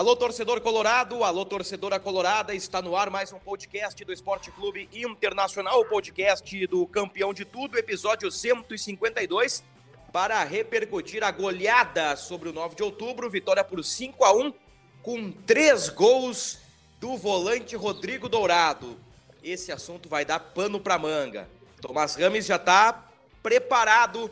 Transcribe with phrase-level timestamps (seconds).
[0.00, 4.88] Alô, torcedor colorado, alô, torcedora colorada, está no ar mais um podcast do Esporte Clube
[4.94, 9.62] Internacional, o podcast do campeão de tudo, episódio 152,
[10.10, 14.54] para repercutir a goleada sobre o 9 de outubro, vitória por 5 a 1
[15.02, 16.60] com três gols
[16.98, 18.96] do volante Rodrigo Dourado.
[19.44, 21.46] Esse assunto vai dar pano para manga.
[21.78, 23.06] Tomás Rames já está
[23.42, 24.30] preparado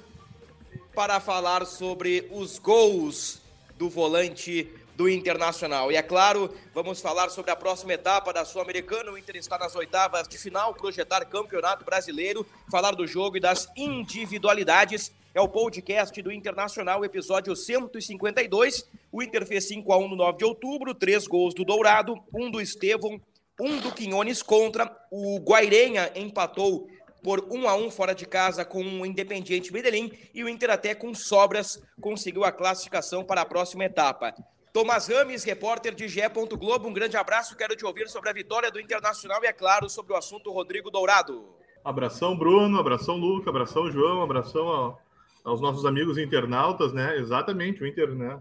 [0.94, 3.42] para falar sobre os gols
[3.76, 4.66] do volante
[4.98, 5.92] do Internacional.
[5.92, 9.12] E é claro, vamos falar sobre a próxima etapa da Sul-Americana.
[9.12, 13.68] O Inter está nas oitavas de final, projetar campeonato brasileiro, falar do jogo e das
[13.76, 15.12] individualidades.
[15.32, 18.90] É o podcast do Internacional, episódio 152.
[19.12, 22.50] O Inter fez 5 a 1 no 9 de outubro, três gols do Dourado, um
[22.50, 23.20] do Estevão,
[23.60, 24.92] um do Quinones contra.
[25.12, 26.88] O Guairenha empatou
[27.22, 30.92] por 1 a 1 fora de casa com o Independiente Medellín e o Inter até
[30.92, 34.34] com sobras conseguiu a classificação para a próxima etapa.
[34.72, 36.20] Tomás Rames, repórter de GE.
[36.58, 37.56] Globo, um grande abraço.
[37.56, 40.90] Quero te ouvir sobre a vitória do Internacional e, é claro, sobre o assunto Rodrigo
[40.90, 41.54] Dourado.
[41.84, 45.02] Abração, Bruno, abração, Luca, abração, João, abração ao,
[45.44, 47.16] aos nossos amigos internautas, né?
[47.16, 48.38] Exatamente, o Inter, né?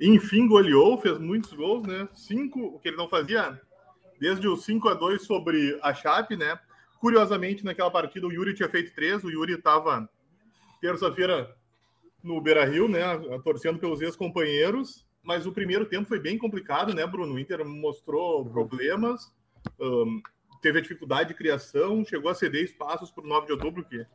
[0.00, 2.08] Enfim, goleou, fez muitos gols, né?
[2.14, 3.60] Cinco, o que ele não fazia
[4.20, 6.58] desde o 5 a 2 sobre a Chape, né?
[7.00, 10.08] Curiosamente, naquela partida, o Yuri tinha feito três, o Yuri estava
[10.80, 11.54] terça-feira
[12.22, 13.02] no Beira Rio, né?
[13.42, 17.34] Torcendo pelos ex-companheiros, mas o primeiro tempo foi bem complicado, né, Bruno?
[17.34, 19.32] O Inter mostrou problemas,
[19.80, 20.20] um,
[20.60, 24.06] teve a dificuldade de criação, chegou a ceder espaços para o 9 de outubro, que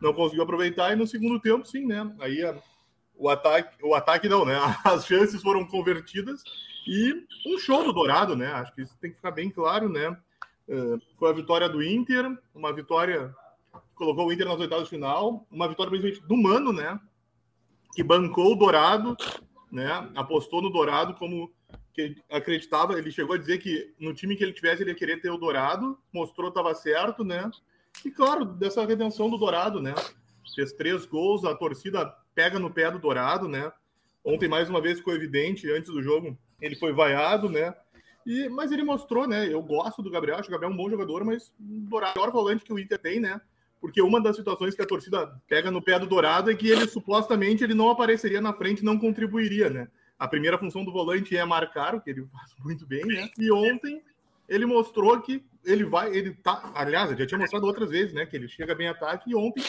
[0.00, 2.14] não conseguiu aproveitar, e no segundo tempo, sim, né?
[2.20, 2.54] Aí a,
[3.16, 4.54] o ataque, o ataque não, né?
[4.84, 6.42] As chances foram convertidas
[6.86, 8.46] e um show do Dourado, né?
[8.52, 10.10] Acho que isso tem que ficar bem claro, né?
[10.68, 13.34] Uh, foi a vitória do Inter, uma vitória
[13.72, 17.00] que colocou o Inter nas oitavas de final, uma vitória principalmente do Mano, né?
[17.94, 19.16] Que bancou o Dourado,
[19.70, 20.10] né?
[20.14, 21.52] Apostou no Dourado como
[21.92, 25.20] que acreditava, ele chegou a dizer que no time que ele tivesse ele ia querer
[25.20, 27.50] ter o Dourado, mostrou estava certo, né?
[28.04, 29.94] E claro, dessa redenção do Dourado, né?
[30.54, 33.72] Fez três gols, a torcida pega no pé do Dourado, né?
[34.24, 37.74] Ontem, mais uma vez, ficou evidente, antes do jogo, ele foi vaiado, né?
[38.24, 39.52] E, mas ele mostrou, né?
[39.52, 42.12] Eu gosto do Gabriel, acho que o Gabriel é um bom jogador, mas o Dourado
[42.12, 43.40] é o melhor volante que o Inter tem, né?
[43.80, 46.86] Porque uma das situações que a torcida pega no pé do Dourado é que ele
[46.88, 49.88] supostamente ele não apareceria na frente, não contribuiria, né?
[50.18, 53.30] A primeira função do volante é marcar, o que ele faz muito bem, né?
[53.38, 54.02] E ontem
[54.48, 58.24] ele mostrou que ele vai, ele tá, aliás, ele já tinha mostrado outras vezes, né,
[58.24, 59.62] que ele chega bem em ataque e ontem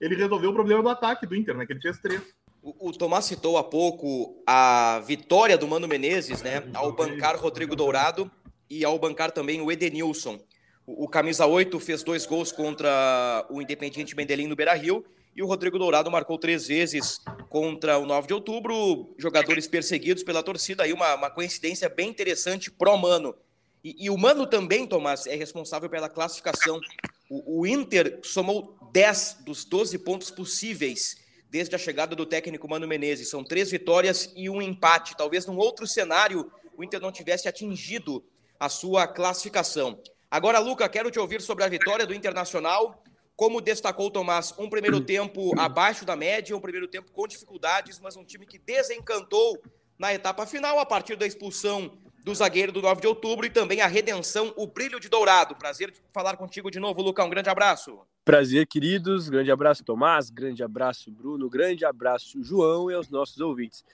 [0.00, 2.22] ele resolveu o problema do ataque do Inter, né, que ele fez três.
[2.62, 7.76] O, o Tomás citou há pouco a vitória do Mano Menezes, né, ao bancar Rodrigo
[7.76, 8.30] Dourado
[8.70, 10.40] e ao bancar também o Edenilson.
[10.86, 15.04] O, camisa 8 fez dois gols contra o Independiente Medellín no Beira-Rio
[15.34, 20.42] e o Rodrigo Dourado marcou três vezes contra o 9 de outubro, jogadores perseguidos pela
[20.42, 23.34] torcida, aí uma, uma coincidência bem interessante pró-Mano.
[23.82, 26.80] E, e, o Mano também, Tomás, é responsável pela classificação.
[27.28, 31.16] O, o, Inter somou 10 dos 12 pontos possíveis
[31.50, 33.28] desde a chegada do técnico Mano Menezes.
[33.28, 35.16] São três vitórias e um empate.
[35.16, 38.24] Talvez num outro cenário o Inter não tivesse atingido
[38.58, 39.98] a sua classificação.
[40.32, 43.04] Agora, Luca, quero te ouvir sobre a vitória do Internacional.
[43.36, 48.00] Como destacou o Tomás, um primeiro tempo abaixo da média, um primeiro tempo com dificuldades,
[48.00, 49.62] mas um time que desencantou
[49.98, 53.82] na etapa final a partir da expulsão do zagueiro do 9 de outubro e também
[53.82, 55.54] a redenção, o brilho de dourado.
[55.54, 57.26] Prazer falar contigo de novo, Lucão.
[57.26, 58.00] Um grande abraço.
[58.24, 59.28] Prazer, queridos.
[59.28, 60.30] Grande abraço, Tomás.
[60.30, 61.50] Grande abraço, Bruno.
[61.50, 63.84] Grande abraço, João e aos nossos ouvintes.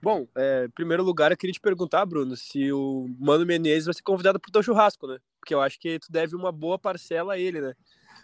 [0.00, 3.94] Bom, é, em primeiro lugar, eu queria te perguntar, Bruno, se o Mano Menezes vai
[3.94, 5.18] ser convidado para o teu churrasco, né?
[5.40, 7.74] Porque eu acho que tu deve uma boa parcela a ele, né?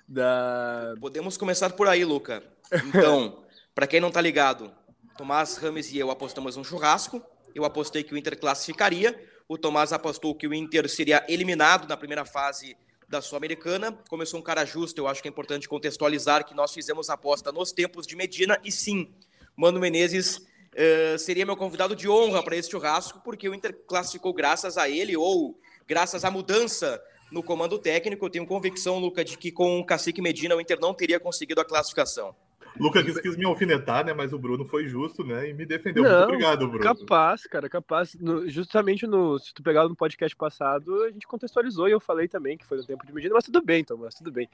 [0.07, 0.95] Da...
[1.01, 2.43] Podemos começar por aí, Luca.
[2.87, 3.45] Então,
[3.75, 4.71] para quem não tá ligado,
[5.17, 7.23] Tomás Rames e eu apostamos um churrasco.
[7.55, 9.19] Eu apostei que o Inter classificaria.
[9.49, 12.77] O Tomás apostou que o Inter seria eliminado na primeira fase
[13.09, 13.93] da Sul-Americana.
[14.09, 17.53] Começou um cara justo, eu acho que é importante contextualizar que nós fizemos a aposta
[17.53, 19.13] nos tempos de Medina e sim,
[19.57, 24.33] Mano Menezes uh, seria meu convidado de honra para esse churrasco, porque o Inter classificou
[24.33, 28.25] graças a ele ou graças à mudança no comando técnico.
[28.27, 31.61] Eu tenho convicção, Luca, de que com o Cacique Medina o Inter não teria conseguido
[31.61, 32.35] a classificação.
[32.79, 34.13] Luca quis, quis me alfinetar, né?
[34.13, 35.49] Mas o Bruno foi justo, né?
[35.49, 36.03] E me defendeu.
[36.03, 36.83] Não, Muito obrigado, Bruno.
[36.83, 38.15] Capaz, cara, capaz.
[38.15, 39.39] No, justamente no.
[39.39, 42.79] Se tu pegar no podcast passado, a gente contextualizou e eu falei também que foi
[42.79, 44.49] no tempo de medida, mas tudo bem, Thomas, tudo bem.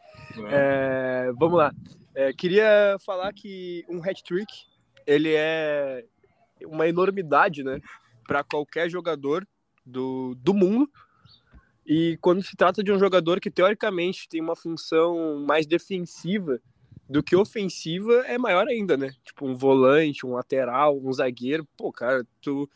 [0.51, 1.29] É.
[1.29, 1.73] É, vamos lá.
[2.15, 4.53] É, queria falar que um hat-trick,
[5.11, 6.05] ele é
[6.65, 7.81] uma enormidade, né?
[8.27, 9.47] Para qualquer jogador
[9.85, 10.89] do, do mundo.
[11.85, 16.61] E quando se trata de um jogador que teoricamente tem uma função mais defensiva
[17.09, 19.11] do que ofensiva, é maior ainda, né?
[19.25, 21.67] Tipo um volante, um lateral, um zagueiro.
[21.77, 22.71] Pô, cara, tu.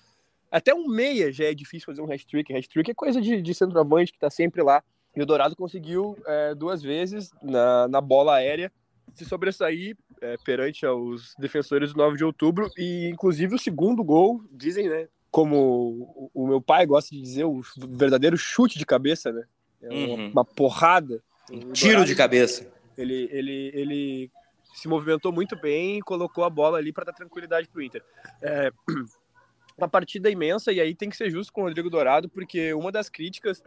[0.50, 2.52] Até um meia já é difícil fazer um hat-trick.
[2.52, 4.82] Hat-trick é coisa de, de centroavante que tá sempre lá.
[5.14, 8.72] E o Dourado conseguiu é, duas vezes na, na bola aérea
[9.14, 12.70] se sobressair é, perante aos defensores do 9 de outubro.
[12.78, 15.06] E, inclusive, o segundo gol, dizem, né?
[15.30, 19.44] Como o, o meu pai gosta de dizer, o verdadeiro chute de cabeça, né?
[19.82, 20.30] É uma, Uhum.
[20.30, 21.22] uma porrada.
[21.50, 22.72] Um tiro Dourado, de cabeça.
[22.96, 24.30] Ele, ele, ele
[24.74, 28.02] se movimentou muito bem e colocou a bola ali para dar tranquilidade para o Inter.
[28.40, 28.72] É,
[29.76, 32.90] uma partida imensa, e aí tem que ser justo com o Rodrigo Dourado, porque uma
[32.90, 33.62] das críticas.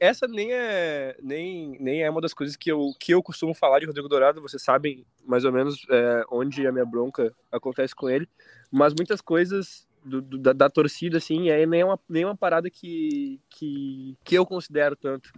[0.00, 3.78] Essa nem é, nem, nem é uma das coisas que eu, que eu costumo falar
[3.80, 8.08] de Rodrigo Dourado, vocês sabem mais ou menos é, onde a minha bronca acontece com
[8.08, 8.28] ele,
[8.70, 12.68] mas muitas coisas do- do- da, da torcida, assim, é nem uma, nem uma parada
[12.70, 15.30] que, que, que eu considero tanto.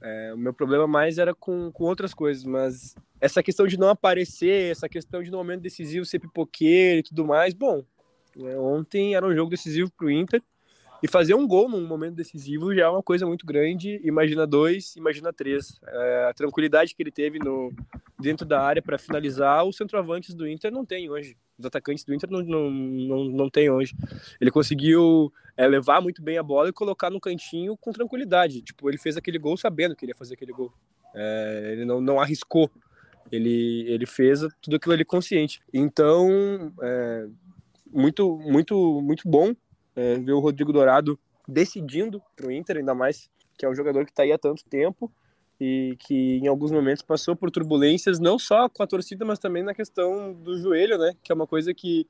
[0.00, 3.88] É, o meu problema mais era com, com outras coisas, mas essa questão de não
[3.88, 7.82] aparecer, essa questão de no momento decisivo ser pipoqueiro e tudo mais, bom,
[8.36, 10.42] né, ontem era um jogo decisivo pro Inter
[11.04, 14.00] e fazer um gol num momento decisivo já é uma coisa muito grande.
[14.02, 15.78] Imagina dois, imagina três.
[15.86, 17.70] É, a tranquilidade que ele teve no,
[18.18, 21.36] dentro da área para finalizar, os centroavantes do Inter não tem hoje.
[21.58, 23.94] Os atacantes do Inter não, não, não, não tem hoje.
[24.40, 28.62] Ele conseguiu é, levar muito bem a bola e colocar no cantinho com tranquilidade.
[28.62, 30.72] Tipo, ele fez aquele gol sabendo que ele ia fazer aquele gol.
[31.14, 32.70] É, ele não, não arriscou.
[33.30, 35.60] Ele, ele fez tudo aquilo ali consciente.
[35.70, 37.26] Então, é,
[37.92, 39.54] muito, muito, muito bom
[39.96, 44.04] é, ver o Rodrigo Dourado decidindo para o Inter, ainda mais que é um jogador
[44.04, 45.10] que está aí há tanto tempo
[45.60, 49.62] e que em alguns momentos passou por turbulências, não só com a torcida, mas também
[49.62, 51.12] na questão do joelho, né?
[51.22, 52.06] Que é uma coisa que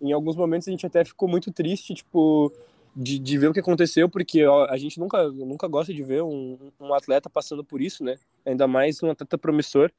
[0.00, 2.52] em alguns momentos a gente até ficou muito triste, tipo,
[2.96, 6.22] de, de ver o que aconteceu, porque ó, a gente nunca, nunca gosta de ver
[6.22, 8.16] um, um atleta passando por isso, né?
[8.46, 9.90] Ainda mais um atleta promissor,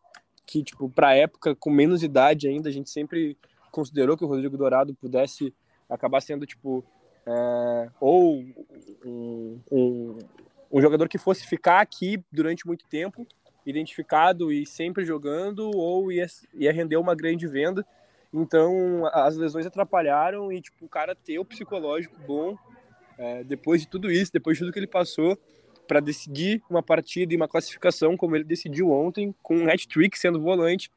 [0.46, 3.38] que, tipo, para a época, com menos idade ainda, a gente sempre
[3.72, 5.54] considerou que o Rodrigo Dourado pudesse
[5.88, 6.84] acabar sendo, tipo,
[7.30, 8.44] é, ou
[9.06, 10.18] um, um,
[10.72, 13.26] um jogador que fosse ficar aqui durante muito tempo,
[13.66, 17.86] identificado e sempre jogando, ou ia, ia render uma grande venda.
[18.34, 22.58] Então, as lesões atrapalharam e, tipo, o cara ter o psicológico bom
[23.18, 25.38] é, depois de tudo isso, depois de tudo que ele passou,
[25.88, 30.40] para decidir uma partida e uma classificação como ele decidiu ontem, com um hat-trick sendo
[30.40, 30.92] volante,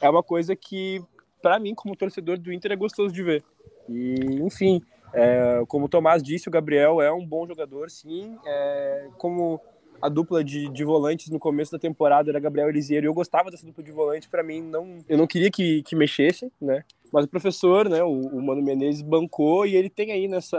[0.00, 1.02] é uma coisa que,
[1.42, 3.44] para mim, como torcedor do Inter, é gostoso de ver.
[3.88, 4.82] E, enfim,
[5.16, 8.36] é, como o Tomás disse, o Gabriel é um bom jogador, sim.
[8.44, 9.60] É, como
[10.00, 13.50] a dupla de, de volantes no começo da temporada era Gabriel Elisiero, e eu gostava
[13.50, 16.84] dessa dupla de volantes, para mim, não, eu não queria que, que mexesse, né?
[17.10, 20.58] Mas o professor, né, o, o Mano Menezes, bancou e ele tem aí nessa,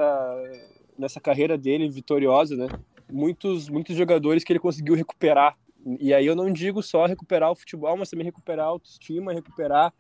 [0.98, 2.68] nessa carreira dele vitoriosa, né?
[3.12, 5.56] Muitos, muitos jogadores que ele conseguiu recuperar.
[6.00, 9.94] E aí eu não digo só recuperar o futebol, mas também recuperar a autoestima, recuperar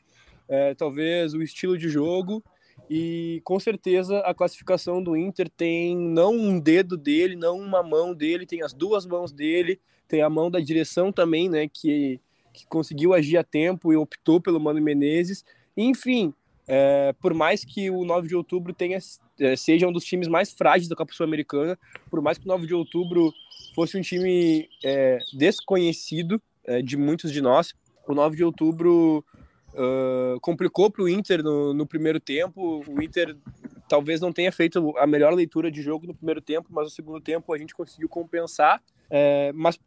[0.49, 2.43] é, talvez o estilo de jogo.
[2.89, 8.13] E com certeza a classificação do Inter tem não um dedo dele, não uma mão
[8.13, 11.67] dele, tem as duas mãos dele, tem a mão da direção também, né?
[11.67, 12.19] Que,
[12.53, 15.43] que conseguiu agir a tempo e optou pelo Mano Menezes.
[15.75, 16.33] Enfim,
[16.67, 18.99] é, por mais que o 9 de outubro tenha,
[19.39, 21.77] é, seja um dos times mais frágeis da Copa Sul-Americana,
[22.09, 23.33] por mais que o 9 de outubro
[23.73, 27.73] fosse um time é, desconhecido é, de muitos de nós,
[28.07, 29.23] o 9 de outubro
[29.77, 32.83] uh, complicou para o Inter no, no, primeiro tempo.
[32.87, 33.37] O Inter
[33.87, 37.21] talvez não tenha feito a melhor leitura de jogo no primeiro tempo, mas no segundo
[37.21, 38.81] tempo a gente conseguiu compensar.
[39.09, 39.79] É, mas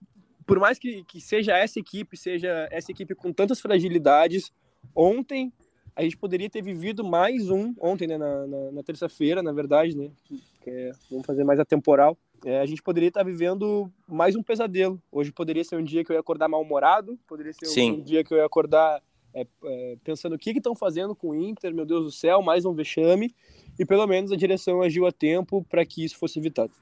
[0.46, 4.50] por mais que, que seja essa equipe, seja essa equipe com tantas fragilidades,
[4.94, 5.52] ontem
[5.94, 9.96] a gente poderia ter vivido mais um, ontem, né, na, na, na terça-feira, na verdade,
[9.96, 14.34] né, que é, vamos fazer mais a temporal, é, a gente poderia estar vivendo mais
[14.34, 15.00] um pesadelo.
[15.12, 18.24] Hoje poderia ser um dia que eu ia acordar mal-humorado, poderia ser um, um, dia
[18.24, 19.02] que eu ia acordar
[19.34, 22.64] é, é, pensando o que estão fazendo com o Inter, meu Deus do céu, mais
[22.64, 23.34] um vexame,
[23.78, 26.72] e pelo menos a direção agiu a tempo para que isso fosse evitado.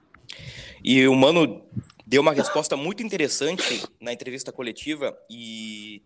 [0.85, 1.63] E o Mano
[2.07, 6.03] deu uma resposta muito interessante na entrevista coletiva e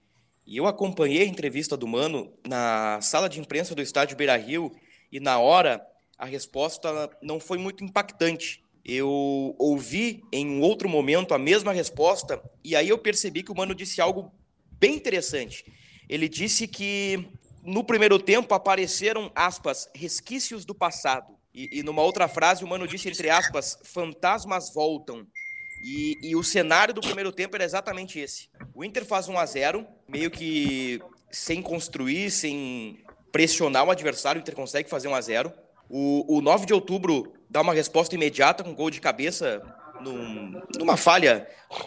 [0.47, 4.73] e eu acompanhei a entrevista do Mano na sala de imprensa do estádio Beira Rio
[5.11, 5.81] e na hora
[6.19, 8.63] a resposta não foi muito impactante.
[8.85, 13.57] Eu ouvi em um outro momento a mesma resposta e aí eu percebi que o
[13.57, 14.33] Mano disse algo
[14.73, 15.65] bem interessante.
[16.09, 17.29] Ele disse que
[17.63, 21.37] no primeiro tempo apareceram, aspas, resquícios do passado.
[21.55, 25.27] E, e numa outra frase, o Mano disse, entre aspas, fantasmas voltam.
[25.85, 28.49] E, e, o cenário do primeiro tempo era exatamente esse.
[28.75, 34.43] O Inter faz 1 a 0 meio que sem construir, sem pressionar o adversário, o
[34.43, 35.53] Inter consegue fazer 1 a 0
[35.95, 39.63] o, o 9 de outubro dá uma resposta imediata com gol de cabeça
[40.03, 41.47] num, numa falha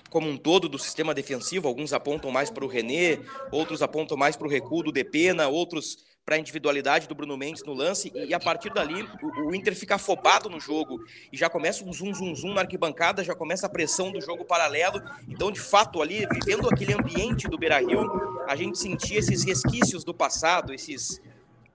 [0.09, 1.67] como um todo do sistema defensivo.
[1.67, 3.19] Alguns apontam mais para o René,
[3.51, 7.63] outros apontam mais para o recuo do Depena, outros para a individualidade do Bruno Mendes
[7.63, 8.11] no lance.
[8.15, 10.99] E, a partir dali, o, o, Inter fica afobado no jogo
[11.31, 14.43] e já começa um zoom, zoom, zoom na arquibancada, já começa a pressão do jogo
[14.43, 14.99] paralelo.
[15.27, 18.09] Então, de fato, ali, vivendo aquele ambiente do Beira Rio,
[18.47, 21.21] a gente sentia esses resquícios do passado, esses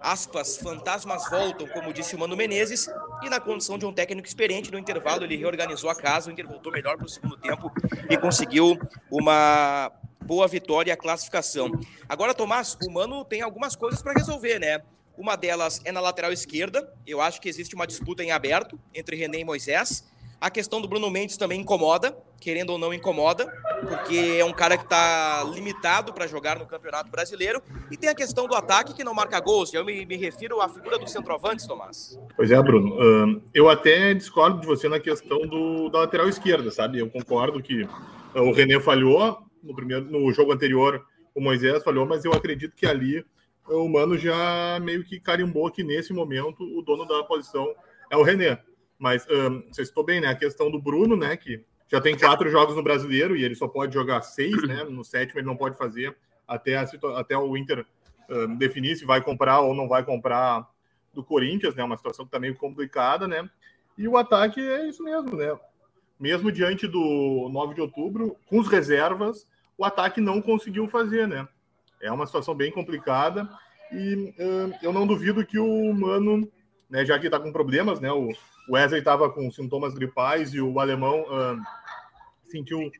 [0.00, 2.88] aspas, fantasmas voltam, como disse o Mano Menezes,
[3.22, 6.46] e na condição de um técnico experiente, no intervalo ele reorganizou a casa, o Inter
[6.46, 7.70] voltou melhor para o segundo tempo
[8.08, 8.78] e conseguiu
[9.10, 9.92] uma
[10.24, 11.70] boa vitória e a classificação.
[12.08, 14.80] Agora, Tomás, o Mano tem algumas coisas para resolver, né?
[15.16, 19.16] Uma delas é na lateral esquerda, eu acho que existe uma disputa em aberto entre
[19.16, 20.08] René e Moisés,
[20.40, 24.76] a questão do Bruno Mendes também incomoda, querendo ou não incomoda, porque é um cara
[24.76, 27.62] que está limitado para jogar no Campeonato Brasileiro.
[27.90, 29.72] E tem a questão do ataque que não marca gols.
[29.72, 32.18] Eu me, me refiro à figura do centroavante, Tomás.
[32.36, 33.42] Pois é, Bruno.
[33.54, 36.98] Eu até discordo de você na questão do, da lateral esquerda, sabe?
[36.98, 37.88] Eu concordo que
[38.34, 42.86] o René falhou no, primeiro, no jogo anterior, o Moisés falhou, mas eu acredito que
[42.86, 43.24] ali
[43.68, 47.72] o Mano já meio que carimbou que nesse momento o dono da posição
[48.10, 48.60] é o René.
[48.98, 50.28] Mas um, você citou bem, né?
[50.28, 51.36] A questão do Bruno, né?
[51.36, 54.84] Que já tem quatro jogos no brasileiro e ele só pode jogar seis, né?
[54.84, 56.16] No sétimo ele não pode fazer
[56.46, 56.84] até, a,
[57.16, 57.84] até o Inter
[58.30, 60.68] um, definir se vai comprar ou não vai comprar
[61.12, 61.82] do Corinthians, né?
[61.82, 63.48] Uma situação que está meio complicada, né?
[63.98, 65.58] E o ataque é isso mesmo, né?
[66.18, 71.48] Mesmo diante do 9 de outubro, com os reservas, o ataque não conseguiu fazer, né?
[72.00, 73.48] É uma situação bem complicada
[73.90, 76.48] e um, eu não duvido que o Mano,
[76.88, 78.12] né, já que está com problemas, né?
[78.12, 78.30] O
[78.68, 81.60] Wesley estava com sintomas gripais e o alemão uh,
[82.50, 82.90] sentiu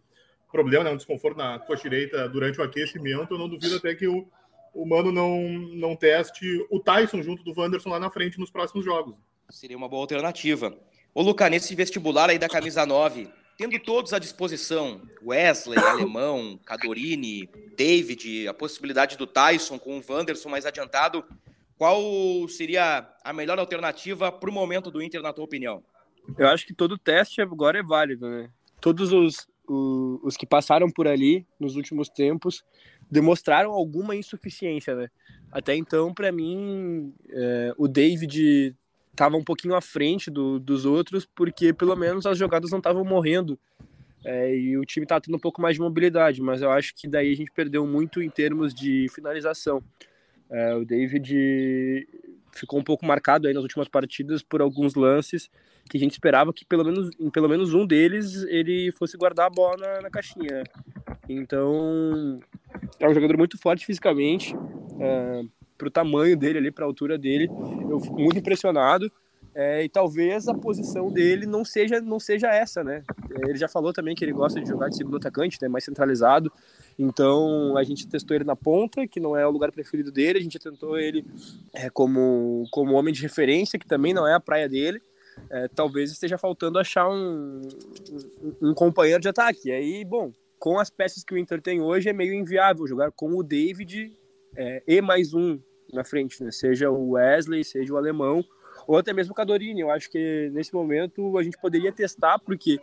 [0.51, 3.35] problema, né, um desconforto na coxa direita durante o aquecimento.
[3.35, 4.29] Eu não duvido até que o,
[4.75, 8.85] o Mano não, não teste o Tyson junto do Wanderson lá na frente nos próximos
[8.85, 9.15] jogos.
[9.49, 10.77] Seria uma boa alternativa.
[11.15, 17.49] Ô, Luca, nesse vestibular aí da camisa 9, tendo todos à disposição, Wesley, Alemão, Cadorini,
[17.77, 21.25] David, a possibilidade do Tyson com o Wanderson mais adiantado,
[21.77, 22.01] qual
[22.49, 25.83] seria a melhor alternativa para o momento do Inter, na tua opinião?
[26.39, 28.51] Eu acho que todo teste agora é válido, né?
[28.81, 32.65] Todos os, os, que passaram por ali nos últimos tempos
[33.11, 35.11] demonstraram alguma insuficiência, né?
[35.51, 38.77] Até então, para mim, é, o David
[39.11, 43.05] estava um pouquinho à frente do, dos outros, porque pelo menos as jogadas não estavam
[43.05, 43.59] morrendo
[44.25, 47.09] é, e o time estava tendo um pouco mais de mobilidade, mas eu acho que
[47.09, 49.83] daí a gente perdeu muito em termos de finalização.
[50.51, 52.07] É, o David
[52.53, 55.51] ficou um pouco marcado aí nas últimas partidas por alguns lances
[55.91, 59.47] que a gente esperava que pelo menos em pelo menos um deles ele fosse guardar
[59.47, 60.63] a bola na, na caixinha.
[61.29, 62.39] Então
[63.01, 64.55] é um jogador muito forte fisicamente,
[65.01, 65.43] é,
[65.77, 67.51] para o tamanho dele ali, para a altura dele,
[67.91, 69.11] eu fico muito impressionado.
[69.53, 73.03] É, e talvez a posição dele não seja não seja essa, né?
[73.49, 75.67] Ele já falou também que ele gosta de jogar de segundo atacante, né?
[75.67, 76.53] Mais centralizado.
[76.97, 80.39] Então a gente testou ele na ponta, que não é o lugar preferido dele.
[80.39, 81.25] A gente tentou ele
[81.75, 85.03] é, como como homem de referência, que também não é a praia dele.
[85.51, 87.61] É, talvez esteja faltando achar um,
[88.41, 89.69] um, um companheiro de ataque.
[89.69, 93.11] E aí, bom, com as peças que o Inter tem hoje é meio inviável jogar
[93.11, 94.13] com o David
[94.57, 95.59] é, e mais um
[95.93, 96.53] na frente, né?
[96.53, 98.45] Seja o Wesley, seja o alemão
[98.87, 99.81] ou até mesmo o Cadorini.
[99.81, 102.79] Eu acho que nesse momento a gente poderia testar, porque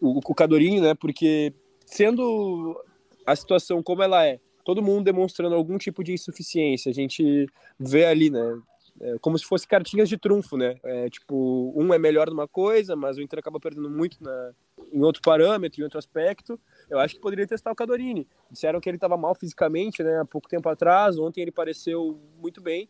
[0.00, 0.94] o, o Cadorini, né?
[0.94, 1.52] Porque
[1.86, 2.78] sendo
[3.24, 7.46] a situação como ela é, todo mundo demonstrando algum tipo de insuficiência, a gente
[7.78, 8.60] vê ali, né?
[9.00, 10.76] É como se fosse cartinhas de trunfo, né?
[10.84, 14.52] É, tipo, um é melhor numa coisa, mas o Inter acaba perdendo muito na,
[14.92, 16.60] em outro parâmetro, em outro aspecto.
[16.90, 18.28] Eu acho que poderia testar o Cadorini.
[18.50, 20.20] Disseram que ele estava mal fisicamente, né?
[20.20, 21.18] Há pouco tempo atrás.
[21.18, 22.88] Ontem ele pareceu muito bem.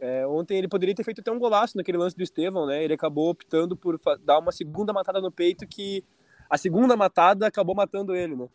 [0.00, 2.82] É, ontem ele poderia ter feito até um golaço naquele lance do Estevão, né?
[2.84, 6.04] Ele acabou optando por dar uma segunda matada no peito que
[6.50, 8.48] a segunda matada acabou matando ele, né?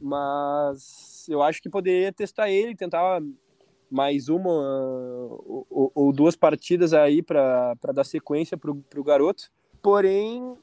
[0.00, 3.20] Mas eu acho que poderia testar ele, tentar
[3.90, 9.50] mais uma ou, ou duas partidas aí para dar sequência para o garoto.
[9.82, 10.56] Porém,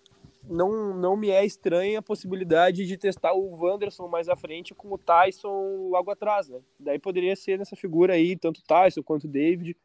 [0.49, 4.93] não, não me é estranha a possibilidade de testar o Wanderson mais à frente com
[4.93, 6.59] o Tyson logo atrás, né?
[6.79, 9.75] Daí poderia ser nessa figura aí, tanto Tyson quanto David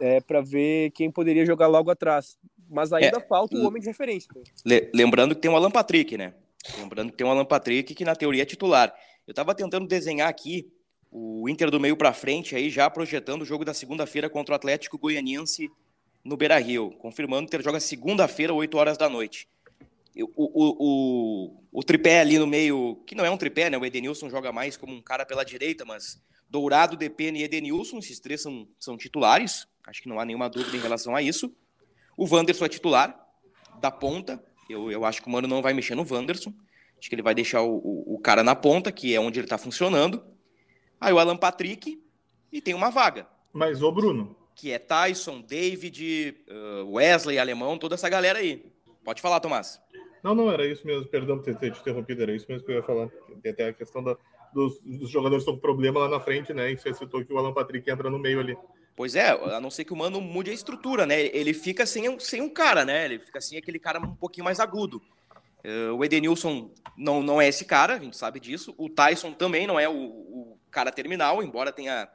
[0.00, 2.38] é, para ver quem poderia jogar logo atrás.
[2.68, 4.30] Mas ainda é, falta o homem de referência.
[4.64, 6.34] Le lembrando que tem o Alan Patrick, né?
[6.78, 8.94] Lembrando que tem o Alan Patrick que na teoria é titular.
[9.26, 10.72] Eu estava tentando desenhar aqui
[11.14, 14.56] O Inter do meio para frente aí já projetando o jogo da segunda-feira contra o
[14.56, 15.70] Atlético Goianiense
[16.24, 19.46] no Beira-Rio, confirmando que ele joga segunda-feira, 8 horas da noite.
[20.16, 23.76] O, o, o, o, tripé ali no meio, que não é um tripé, né?
[23.76, 28.18] O Edenilson joga mais como um cara pela direita, mas Dourado, Depene e Edenilson, esses
[28.18, 29.66] três são, são titulares.
[29.86, 31.54] Acho que não há nenhuma dúvida em relação a isso.
[32.16, 33.18] O Wanderson é titular,
[33.80, 34.42] da ponta.
[34.68, 36.54] Eu, eu acho que o Mano não vai mexer no Wanderson.
[36.98, 39.46] Acho que ele vai deixar o, o, o cara na ponta, que é onde ele
[39.46, 40.22] está funcionando.
[41.02, 42.00] Aí o Alan Patrick
[42.52, 43.26] e tem uma vaga.
[43.52, 44.36] Mas o Bruno.
[44.54, 46.36] Que é Tyson, David,
[46.86, 48.64] Wesley, Alemão, toda essa galera aí.
[49.04, 49.80] Pode falar, Tomás.
[50.22, 51.04] Não, não, era isso mesmo.
[51.06, 53.08] Perdão por ter te interrompido, era isso mesmo que eu ia falar.
[53.42, 54.16] Tem até a questão da,
[54.54, 56.70] dos, dos, jogadores estão com problema lá na frente, né?
[56.70, 58.56] E você citou que o Alan Patrick entra no meio ali.
[58.94, 61.20] Pois é, a não ser que o Mano mude a estrutura, né?
[61.20, 63.06] Ele fica sem, sem um cara, né?
[63.06, 65.02] Ele fica sem aquele cara um pouquinho mais agudo.
[65.64, 68.74] Uh, o Edenilson não, não é esse cara, a gente sabe disso.
[68.76, 69.94] O Tyson também não é o
[70.72, 72.08] cara terminal, embora tenha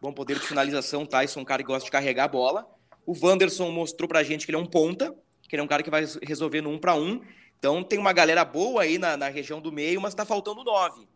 [0.00, 1.06] bom poder de finalização.
[1.06, 2.66] Tyson é um cara que gosta de carregar a bola.
[3.06, 5.12] O Wanderson mostrou pra gente que ele é um ponta,
[5.48, 7.20] que ele é um cara que vai resolver no um para um.
[7.58, 11.08] Então tem uma galera boa aí na, na região do meio, mas está faltando nove.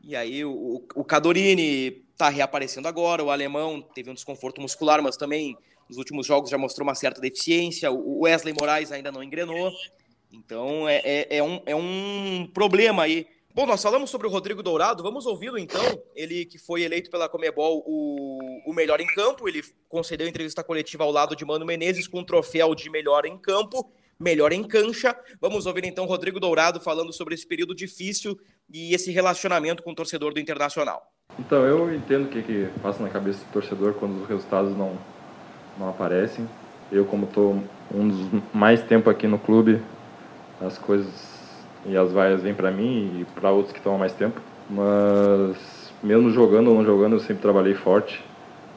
[0.00, 5.16] E aí o, o Cadorini está reaparecendo agora, o alemão teve um desconforto muscular, mas
[5.16, 5.56] também
[5.88, 7.90] nos últimos jogos já mostrou uma certa deficiência.
[7.90, 9.72] O Wesley Moraes ainda não engrenou.
[10.32, 13.26] Então é, é, é, um, é um problema aí.
[13.58, 15.82] Bom, nós falamos sobre o Rodrigo Dourado, vamos ouvi-lo então.
[16.14, 21.02] Ele que foi eleito pela Comebol o, o melhor em campo, ele concedeu entrevista coletiva
[21.02, 25.12] ao lado de Mano Menezes com o troféu de melhor em campo melhor em cancha.
[25.40, 28.38] Vamos ouvir então Rodrigo Dourado falando sobre esse período difícil
[28.72, 31.02] e esse relacionamento com o torcedor do Internacional.
[31.36, 34.96] Então, eu entendo o que, que passa na cabeça do torcedor quando os resultados não,
[35.76, 36.48] não aparecem.
[36.92, 37.60] Eu, como estou
[37.92, 39.82] um dos mais tempo aqui no clube,
[40.60, 41.27] as coisas
[41.86, 44.40] e as vaias vêm para mim e para outros que estão há mais tempo.
[44.68, 45.56] Mas,
[46.02, 48.22] mesmo jogando ou não jogando, eu sempre trabalhei forte.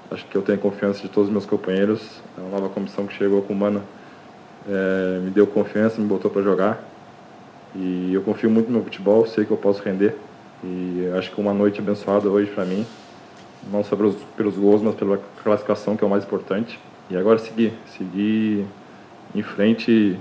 [0.10, 2.22] Acho que eu tenho confiança de todos os meus companheiros.
[2.38, 3.81] É uma nova comissão que chegou com o Mano
[4.67, 6.83] é, me deu confiança, me botou para jogar.
[7.75, 10.16] E eu confio muito no meu futebol, sei que eu posso render.
[10.64, 12.85] E acho que uma noite abençoada hoje para mim,
[13.72, 16.79] não só pelos, pelos gols, mas pela classificação, que é o mais importante.
[17.09, 18.66] E agora seguir, seguir
[19.33, 20.18] em frente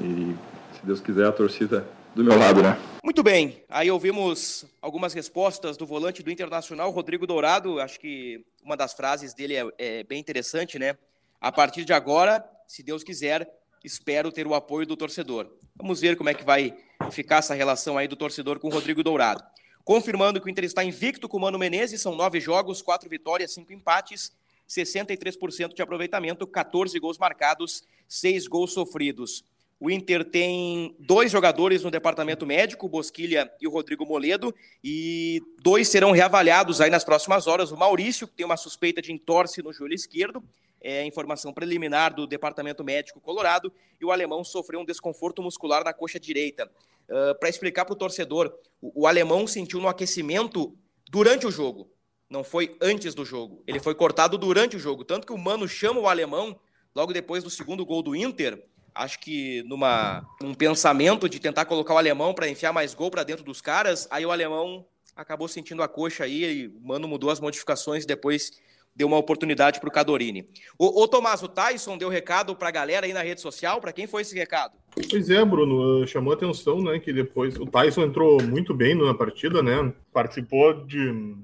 [0.00, 0.34] e,
[0.74, 1.84] se Deus quiser, a torcida
[2.18, 2.76] do meu lado, né?
[3.00, 7.80] Muito bem, aí ouvimos algumas respostas do volante do Internacional, Rodrigo Dourado.
[7.80, 10.98] Acho que uma das frases dele é, é bem interessante, né?
[11.40, 13.48] A partir de agora, se Deus quiser,
[13.84, 15.48] espero ter o apoio do torcedor.
[15.76, 16.76] Vamos ver como é que vai
[17.12, 19.44] ficar essa relação aí do torcedor com o Rodrigo Dourado.
[19.84, 23.54] Confirmando que o Inter está invicto com o Mano Menezes, são nove jogos, quatro vitórias,
[23.54, 24.32] cinco empates,
[24.68, 29.44] 63% de aproveitamento, 14 gols marcados, seis gols sofridos.
[29.80, 35.40] O Inter tem dois jogadores no departamento médico, o Bosquilha e o Rodrigo Moledo, e
[35.62, 37.70] dois serão reavaliados aí nas próximas horas.
[37.70, 40.42] O Maurício, que tem uma suspeita de entorse no joelho esquerdo,
[40.80, 45.92] é, informação preliminar do Departamento Médico Colorado, e o alemão sofreu um desconforto muscular na
[45.92, 46.68] coxa direita.
[47.08, 50.76] Uh, Para explicar para o torcedor, o alemão sentiu no aquecimento
[51.08, 51.90] durante o jogo,
[52.28, 53.62] não foi antes do jogo.
[53.66, 56.58] Ele foi cortado durante o jogo, tanto que o Mano chama o alemão
[56.94, 58.62] logo depois do segundo gol do Inter.
[58.98, 63.22] Acho que numa um pensamento de tentar colocar o alemão para enfiar mais gol para
[63.22, 64.84] dentro dos caras, aí o alemão
[65.14, 68.50] acabou sentindo a coxa aí, e o Mano mudou as modificações depois
[68.96, 70.44] deu uma oportunidade para o Cadorini.
[70.76, 74.08] Ô, Tomás, o Tyson deu recado para a galera aí na rede social, para quem
[74.08, 74.76] foi esse recado?
[75.08, 79.14] Pois é, Bruno, chamou a atenção, né, que depois o Tyson entrou muito bem na
[79.14, 81.36] partida, né, participou de,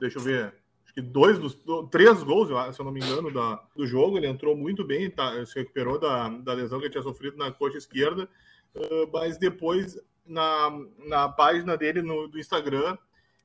[0.00, 0.54] deixa eu ver,
[0.90, 1.56] acho que dois dos,
[1.90, 5.44] três gols, se eu não me engano, da, do jogo, ele entrou muito bem, tá,
[5.46, 8.28] se recuperou da, da lesão que ele tinha sofrido na coxa esquerda,
[8.74, 10.70] uh, mas depois na,
[11.06, 12.98] na página dele no, do Instagram,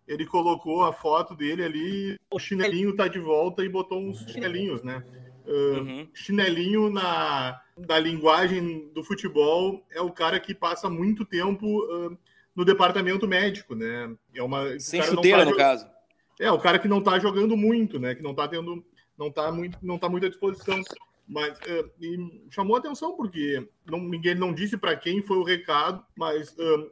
[0.08, 4.84] ele colocou a foto dele ali, o chinelinho tá de volta e botou uns chinelinhos,
[4.84, 5.04] né?
[5.46, 6.08] Uh, uhum.
[6.12, 12.18] Chinelinho na, na linguagem do futebol é o cara que passa muito tempo uh,
[12.56, 14.16] no departamento médico, né?
[14.34, 15.95] É uma, Sem chuteira, no caso.
[16.40, 18.16] É, o cara que não tá jogando muito, né?
[18.16, 18.84] Que não tá tendo.
[19.18, 20.82] Não tá muito, não tá muito à disposição.
[21.28, 26.56] Mas uh, chamou atenção porque não, ninguém não disse para quem foi o recado, mas
[26.58, 26.92] uh,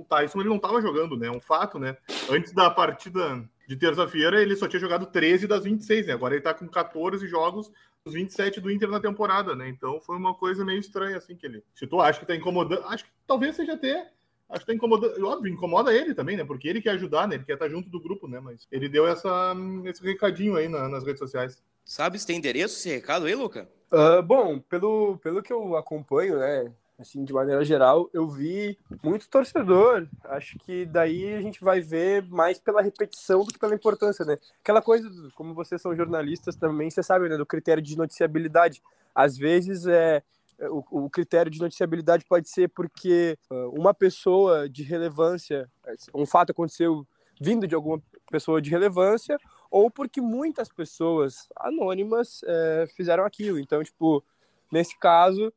[0.00, 1.26] o Tyson ele não estava jogando, né?
[1.26, 1.96] É um fato, né?
[2.30, 6.12] Antes da partida de terça-feira ele só tinha jogado 13 das 26, né?
[6.14, 7.70] Agora ele está com 14 jogos
[8.04, 9.68] dos 27 do Inter na temporada, né?
[9.68, 11.62] Então foi uma coisa meio estranha assim que ele.
[11.74, 14.10] Se tu acha que está incomodando, acho que talvez seja até
[14.48, 16.44] acho que tá incomodando, óbvio, incomoda ele também, né?
[16.44, 17.36] Porque ele quer ajudar, né?
[17.36, 18.40] Ele quer estar junto do grupo, né?
[18.40, 19.54] Mas ele deu essa,
[19.84, 21.62] esse recadinho aí na, nas redes sociais.
[21.84, 23.68] Sabe se tem endereço esse recado aí, Luca?
[23.92, 29.28] Uh, bom, pelo, pelo que eu acompanho, né, assim, de maneira geral, eu vi muito
[29.28, 30.06] torcedor.
[30.24, 34.38] Acho que daí a gente vai ver mais pela repetição do que pela importância, né?
[34.62, 38.82] Aquela coisa, como vocês são jornalistas também, você sabe, né, do critério de noticiabilidade.
[39.14, 40.22] Às vezes é
[40.60, 45.70] o, o critério de noticiabilidade pode ser porque uh, uma pessoa de relevância,
[46.14, 47.06] um fato aconteceu
[47.40, 49.36] vindo de alguma pessoa de relevância,
[49.70, 53.58] ou porque muitas pessoas anônimas é, fizeram aquilo.
[53.58, 54.24] Então, tipo,
[54.70, 55.52] nesse caso,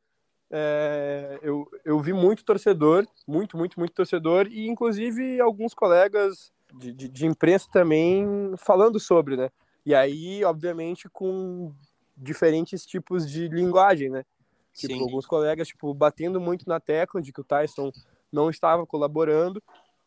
[0.50, 6.92] é, eu, eu vi muito torcedor, muito, muito, muito torcedor, e inclusive alguns colegas de,
[6.92, 9.50] de, de imprensa também falando sobre, né?
[9.86, 11.72] E aí, obviamente, com
[12.16, 14.24] diferentes tipos de linguagem, né?
[14.78, 15.02] Tipo, Sim.
[15.02, 17.90] alguns colegas, tipo, batendo muito na tecla de que o Tyson
[18.32, 19.60] não estava colaborando,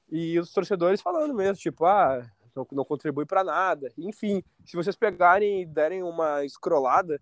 [0.09, 3.91] e os torcedores falando mesmo, tipo, ah, não, não contribui para nada.
[3.97, 7.19] Enfim, se vocês pegarem e derem uma escrolada,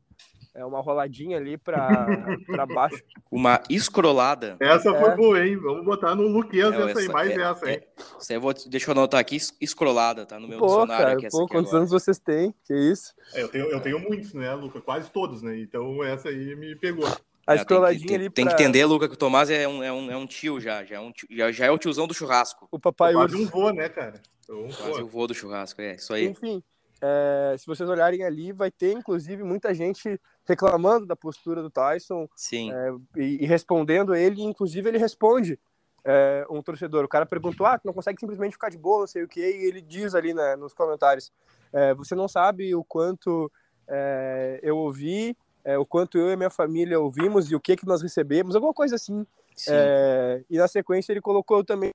[0.56, 2.08] é uma roladinha ali para
[2.74, 3.02] baixo.
[3.32, 4.58] Uma escrolada.
[4.60, 5.16] Essa foi é.
[5.16, 5.58] boa, hein?
[5.58, 7.82] Vamos botar no Luquez é, essa aí, mais é, essa, hein?
[8.30, 11.06] É, eu vou, deixa eu anotar aqui, escrolada, tá no meu pô, dicionário.
[11.06, 12.54] Cara, aqui, pô, quantos anos vocês têm?
[12.66, 13.14] Que isso?
[13.34, 14.82] É, eu, tenho, eu tenho muitos, né, Luca?
[14.82, 15.60] Quase todos, né?
[15.60, 17.08] Então essa aí me pegou.
[17.50, 18.56] A escroladinha tem, ali Tem pra...
[18.56, 20.96] que entender, Luca, que o Tomás é um, é um, é um tio já, já
[20.96, 22.68] é, um tio, já, já é o tiozão do churrasco.
[22.72, 24.22] O papai Quase um vô, né, cara?
[24.50, 26.26] Um Quase o vô do churrasco, é isso aí.
[26.28, 26.64] Enfim,
[27.02, 32.28] é, se vocês olharem ali, vai ter inclusive muita gente reclamando da postura do Tyson
[32.36, 32.72] Sim.
[32.72, 35.60] É, e, e, respondendo ele, inclusive ele responde
[36.06, 37.04] é, um torcedor.
[37.04, 39.66] O cara perguntou: ah, não consegue simplesmente ficar de boa, não sei o que, e
[39.66, 41.32] ele diz ali né, nos comentários:
[41.74, 43.52] é, você não sabe o quanto
[43.88, 47.86] é, eu ouvi, é, o quanto eu e minha família ouvimos e o que que
[47.86, 49.26] nós recebemos, alguma coisa assim.
[50.50, 51.92] e na sequência ele colocou: eu também,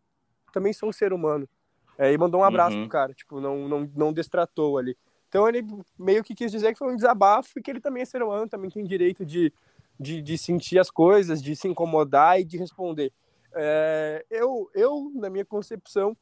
[0.52, 1.48] também sou um ser humano.
[1.96, 2.82] É, e mandou um abraço uhum.
[2.82, 4.96] pro cara, tipo, não, não, não destratou ali.
[5.28, 5.64] Então ele
[5.98, 8.48] meio que quis dizer que foi um desabafo e que ele também é ser humano,
[8.48, 9.52] também tem direito de,
[9.98, 13.12] de, de sentir as coisas, de se incomodar e de responder.
[13.52, 16.16] É, eu, eu, na minha concepção,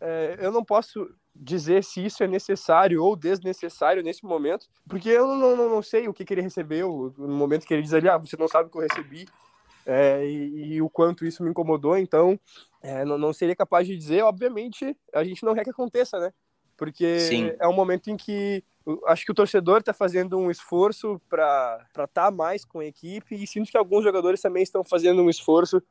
[0.00, 5.26] é, eu não posso dizer se isso é necessário ou desnecessário nesse momento, porque eu
[5.26, 8.08] não, não, não sei o que, que ele recebeu no momento que ele diz ali,
[8.08, 9.26] ah, você não sabe o que eu recebi,
[9.86, 12.38] é, e, e, o quanto isso me incomodou, então
[12.82, 16.32] é, não, não seria capaz de dizer, obviamente, a gente não quer que aconteça, né?
[16.76, 17.52] Porque Sim.
[17.60, 18.64] é um momento em que
[19.06, 23.34] acho que o torcedor está fazendo um esforço para estar tá mais com a equipe
[23.34, 25.82] e sinto que alguns jogadores também estão fazendo um esforço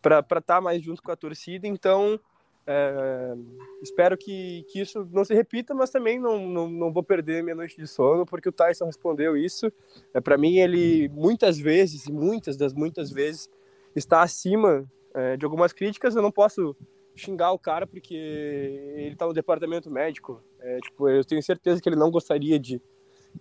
[0.00, 2.18] para estar tá mais junto com a torcida, então
[2.66, 3.34] é,
[3.82, 7.56] espero que, que isso não se repita, mas também não, não, não vou perder minha
[7.56, 9.72] noite de sono, porque o Tyson respondeu isso.
[10.14, 13.50] É, Para mim, ele muitas vezes, muitas das muitas vezes,
[13.94, 16.14] está acima é, de algumas críticas.
[16.14, 16.76] Eu não posso
[17.14, 20.40] xingar o cara porque ele está no departamento médico.
[20.60, 22.80] É, tipo, eu tenho certeza que ele não gostaria de,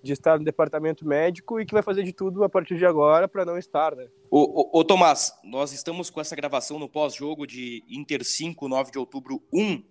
[0.03, 3.27] de estar no departamento médico e que vai fazer de tudo a partir de agora
[3.27, 4.07] para não estar, né?
[4.29, 8.91] Ô, ô, ô, Tomás, nós estamos com essa gravação no pós-jogo de Inter 5, 9
[8.91, 9.83] de outubro 1.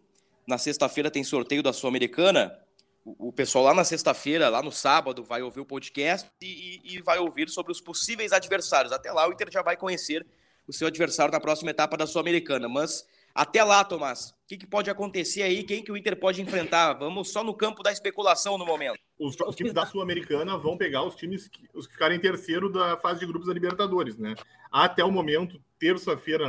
[0.46, 2.56] Na sexta-feira tem sorteio da Sul-Americana.
[3.04, 6.96] O, o, pessoal lá na sexta-feira, lá no sábado, vai ouvir o podcast e, e,
[6.96, 8.92] e vai ouvir sobre os possíveis adversários.
[8.92, 10.26] Até lá o Inter já vai conhecer
[10.66, 12.68] o seu adversário na próxima etapa da Sul-Americana.
[12.68, 15.62] Mas até lá, Tomás, o que, que, pode acontecer aí?
[15.62, 16.94] Quem que o Inter pode enfrentar?
[16.94, 18.98] Vamos só no campo da especulação no momento.
[19.18, 22.96] Os, os times da Sul-Americana vão pegar os times que, os que ficarem terceiro da
[22.96, 24.34] fase de grupos da Libertadores, né?
[24.70, 26.46] Até o momento, terça-feira,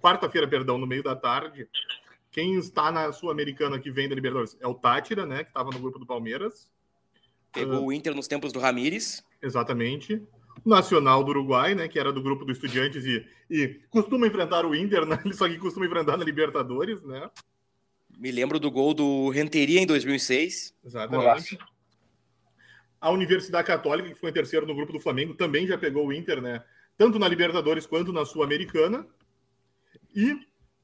[0.00, 1.68] quarta-feira, perdão, no meio da tarde,
[2.30, 5.42] quem está na Sul-Americana que vem da Libertadores é o Tátira, né?
[5.42, 6.70] Que estava no grupo do Palmeiras.
[7.52, 9.24] Pegou uh, o Inter nos tempos do Ramires.
[9.42, 10.22] Exatamente.
[10.64, 14.74] Nacional do Uruguai, né, que era do grupo do Estudiantes e, e costuma enfrentar o
[14.74, 17.30] Inter, né, só que costuma enfrentar na Libertadores, né?
[18.18, 20.74] Me lembro do gol do Renteria em 2006.
[20.84, 21.58] Exatamente.
[23.00, 26.12] A Universidade Católica, que foi em terceiro no grupo do Flamengo, também já pegou o
[26.12, 26.62] Inter, né?
[26.98, 29.06] Tanto na Libertadores quanto na Sul-Americana.
[30.14, 30.36] E,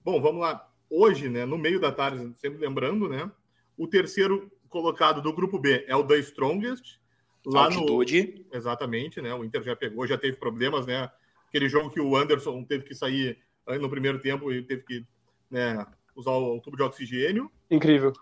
[0.02, 0.66] bom, vamos lá.
[0.88, 3.30] Hoje, né, no meio da tarde, sempre lembrando, né?
[3.76, 6.98] O terceiro colocado do grupo B é o The Strongest,
[7.46, 8.44] Lá Altitude.
[8.50, 8.56] No...
[8.58, 9.32] Exatamente, né?
[9.32, 11.08] O Inter já pegou, já teve problemas, né?
[11.48, 13.38] Aquele jogo que o Anderson teve que sair
[13.80, 15.06] no primeiro tempo e teve que
[15.50, 17.50] né, usar o tubo de oxigênio.
[17.70, 18.12] Incrível.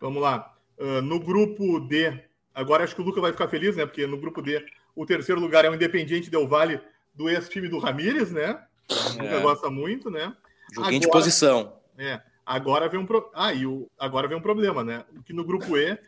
[0.00, 0.54] Vamos lá.
[0.78, 2.22] Uh, no grupo D,
[2.54, 3.84] agora acho que o Luca vai ficar feliz, né?
[3.84, 6.80] Porque no grupo D, o terceiro lugar é o Independiente Del Vale,
[7.12, 8.62] do ex-time do Ramírez, né?
[8.88, 9.40] O Luca é.
[9.40, 10.32] gosta muito, né?
[10.72, 11.80] Joguinho agora, de posição.
[11.98, 12.20] É.
[12.46, 13.30] Agora vem um pro...
[13.34, 13.90] ah, e o...
[13.98, 15.04] agora vem um problema, né?
[15.24, 15.98] Que no grupo E,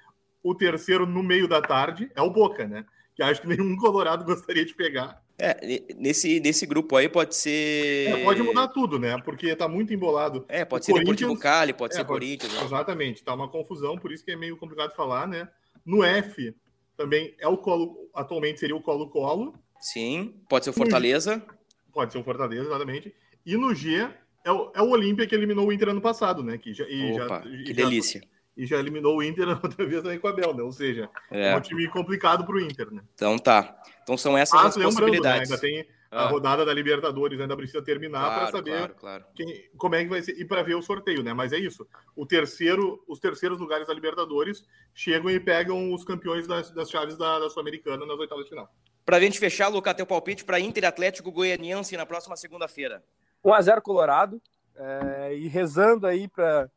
[0.42, 2.85] o terceiro no meio da tarde é o Boca, né?
[3.14, 5.22] Que acho que nenhum Colorado gostaria de pegar.
[5.38, 8.09] É, nesse, nesse grupo aí pode ser.
[8.09, 9.16] É, pode mudar tudo, né?
[9.24, 10.44] Porque tá muito embolado.
[10.48, 11.38] É, pode o ser Corinthians...
[11.38, 12.20] Cali, pode é, ser pode...
[12.20, 12.53] Corinthians.
[12.53, 12.64] Né?
[12.64, 15.48] Exatamente, tá uma confusão, por isso que é meio complicado falar, né?
[15.85, 16.55] No F
[16.96, 19.55] também é o Colo, atualmente seria o Colo-Colo.
[19.81, 21.42] Sim, pode ser o Fortaleza.
[21.90, 23.14] Pode ser o Fortaleza, exatamente.
[23.46, 24.07] E no G
[24.44, 26.59] é o, é o Olímpia que eliminou o Inter ano passado, né?
[26.59, 28.22] Que já, Opa, já, que já, delícia.
[28.56, 30.62] E já eliminou o Inter outra vez também com a Bel, né?
[30.62, 31.56] Ou seja, é, É.
[31.56, 33.02] um time complicado pro Inter, né?
[33.14, 33.80] Então tá.
[34.02, 35.50] Então são essas Mas as lembrando, né, possibilidades.
[35.52, 36.26] ainda tem a Ah.
[36.28, 39.24] rodada da Libertadores, ainda precisa terminar para Claro, saber claro, claro.
[39.34, 41.32] quem, como é que vai ser e para ver o sorteio, né?
[41.32, 41.86] Mas é isso.
[42.16, 47.16] O terceiro, os terceiros lugares da Libertadores chegam e pegam os campeões das, das chaves
[47.16, 48.68] da, da Sul-Americana nas oitavas de final.
[49.06, 53.02] Pra gente fechar, Luca, teu palpite para Inter Atlético Goianiense na próxima segunda-feira.
[53.44, 54.42] 1x0 Colorado.
[54.76, 56.68] é, e rezando aí para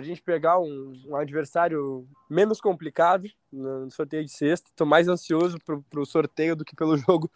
[0.00, 4.70] a gente pegar um, um adversário menos complicado no sorteio de sexta.
[4.70, 7.30] Estou mais ansioso para o sorteio do que pelo jogo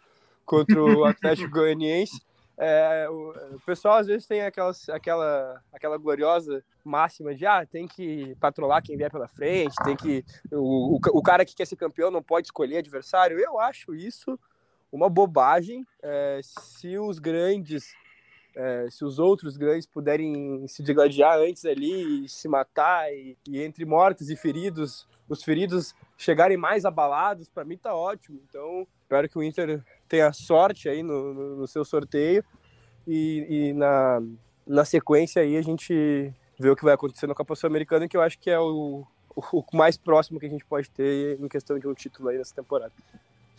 [0.45, 2.21] contra o Atlético Goianiense.
[2.61, 7.87] É, o, o pessoal às vezes tem aquelas, aquela, aquela gloriosa máxima de ah, tem
[7.87, 10.25] que patrolar quem vier pela frente, tem que.
[10.51, 13.39] O, o, o cara que quer ser campeão não pode escolher adversário.
[13.39, 14.37] Eu acho isso
[14.91, 15.85] uma bobagem.
[16.03, 17.93] É, se os grandes
[18.59, 23.85] é, se os outros grandes puderem se degladiar antes ali, se matar, e, e entre
[23.85, 28.41] mortos e feridos, os feridos chegarem mais abalados, para mim tá ótimo.
[28.49, 32.43] Então, espero que o Inter tenha sorte aí no, no, no seu sorteio
[33.07, 34.21] e, e, na,
[34.67, 38.21] na sequência aí a gente vê o que vai acontecer na Copa Sul-Americana, que eu
[38.21, 41.87] acho que é o, o mais próximo que a gente pode ter em questão de
[41.87, 42.91] um título aí nessa temporada.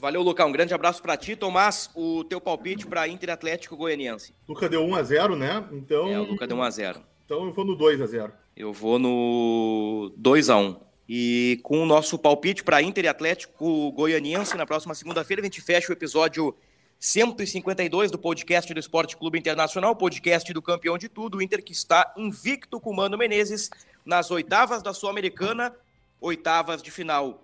[0.00, 0.46] Valeu, Lucas.
[0.46, 1.36] Um grande abraço para ti.
[1.36, 4.34] Tomás, o teu palpite para Inter Atlético Goianiense.
[4.48, 5.64] Luca deu 1x0, né?
[5.72, 7.02] Então, É, o Lucas deu 1x0.
[7.24, 8.32] então eu vou no 2x0.
[8.56, 10.76] Eu vou no 2x1.
[11.08, 15.60] E com o nosso palpite para Inter e Atlético Goianiense na próxima segunda-feira, a gente
[15.60, 16.54] fecha o episódio
[16.98, 21.72] 152 do podcast do Esporte Clube Internacional, podcast do campeão de tudo, o Inter que
[21.72, 23.70] está invicto com o Mano Menezes
[24.04, 25.74] nas oitavas da Sul-Americana,
[26.20, 27.42] oitavas de final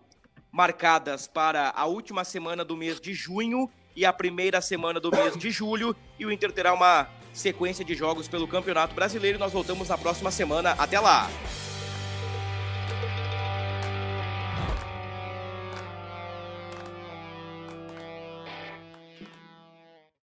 [0.56, 5.36] marcadas para a última semana do mês de junho e a primeira semana do mês
[5.36, 9.38] de julho, e o Inter terá uma sequência de jogos pelo Campeonato Brasileiro.
[9.38, 10.70] Nós voltamos na próxima semana.
[10.78, 11.28] Até lá!